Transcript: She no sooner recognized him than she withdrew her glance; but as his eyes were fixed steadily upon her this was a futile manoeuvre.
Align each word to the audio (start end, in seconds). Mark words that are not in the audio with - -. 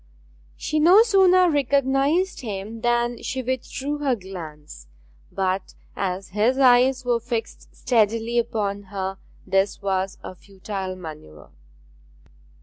She 0.57 0.79
no 0.79 1.03
sooner 1.03 1.47
recognized 1.47 2.41
him 2.41 2.81
than 2.81 3.21
she 3.21 3.43
withdrew 3.43 3.99
her 3.99 4.15
glance; 4.15 4.87
but 5.31 5.75
as 5.95 6.29
his 6.29 6.57
eyes 6.57 7.05
were 7.05 7.19
fixed 7.19 7.75
steadily 7.75 8.39
upon 8.39 8.81
her 8.85 9.19
this 9.45 9.79
was 9.79 10.17
a 10.23 10.33
futile 10.33 10.95
manoeuvre. 10.95 11.51